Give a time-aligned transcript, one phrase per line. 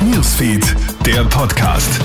[0.00, 0.64] Newsfeed,
[1.04, 2.00] der Podcast.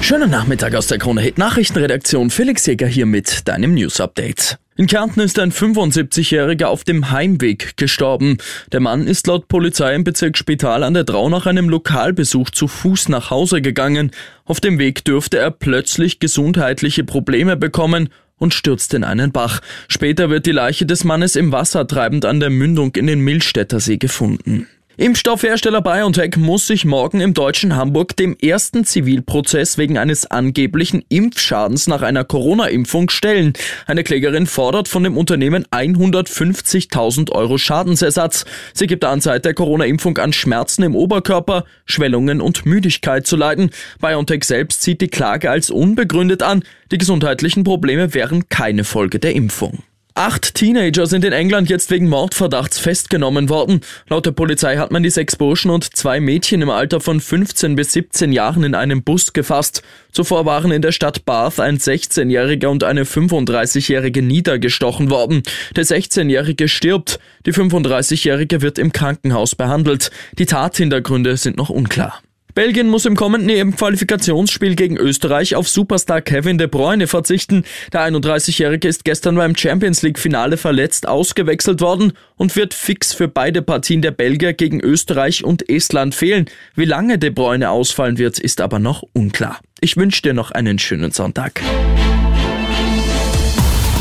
[0.00, 2.30] Schönen Nachmittag aus der Krone Hit Nachrichtenredaktion.
[2.30, 4.58] Felix Jäger hier mit deinem News Update.
[4.76, 8.38] In Kärnten ist ein 75-Jähriger auf dem Heimweg gestorben.
[8.72, 13.08] Der Mann ist laut Polizei im Bezirksspital an der Drau nach einem Lokalbesuch zu Fuß
[13.08, 14.10] nach Hause gegangen.
[14.44, 18.08] Auf dem Weg dürfte er plötzlich gesundheitliche Probleme bekommen
[18.38, 19.60] und stürzt in einen Bach.
[19.88, 23.78] Später wird die Leiche des Mannes im Wasser treibend an der Mündung in den Millstätter
[23.78, 24.66] See gefunden.
[25.02, 31.88] Impfstoffhersteller BioNTech muss sich morgen im deutschen Hamburg dem ersten Zivilprozess wegen eines angeblichen Impfschadens
[31.88, 33.52] nach einer Corona-Impfung stellen.
[33.88, 38.44] Eine Klägerin fordert von dem Unternehmen 150.000 Euro Schadensersatz.
[38.74, 43.70] Sie gibt an seit der Corona-Impfung an Schmerzen im Oberkörper, Schwellungen und Müdigkeit zu leiden.
[44.00, 46.62] BioNTech selbst sieht die Klage als unbegründet an.
[46.92, 49.82] Die gesundheitlichen Probleme wären keine Folge der Impfung.
[50.14, 53.80] Acht Teenager sind in England jetzt wegen Mordverdachts festgenommen worden.
[54.08, 57.76] Laut der Polizei hat man die sechs Burschen und zwei Mädchen im Alter von 15
[57.76, 59.82] bis 17 Jahren in einem Bus gefasst.
[60.12, 65.42] Zuvor waren in der Stadt Bath ein 16-Jähriger und eine 35-Jährige niedergestochen worden.
[65.76, 67.18] Der 16-Jährige stirbt.
[67.46, 70.10] Die 35-Jährige wird im Krankenhaus behandelt.
[70.38, 72.20] Die Tathintergründe sind noch unklar.
[72.54, 77.64] Belgien muss im kommenden EM-Qualifikationsspiel gegen Österreich auf Superstar Kevin De Bruyne verzichten.
[77.92, 83.62] Der 31-Jährige ist gestern beim Champions League-Finale verletzt ausgewechselt worden und wird fix für beide
[83.62, 86.46] Partien der Belgier gegen Österreich und Estland fehlen.
[86.74, 89.60] Wie lange De Bruyne ausfallen wird, ist aber noch unklar.
[89.80, 91.62] Ich wünsche dir noch einen schönen Sonntag.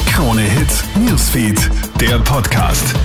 [0.07, 2.95] Krone Hits, Newsfeed, der Podcast.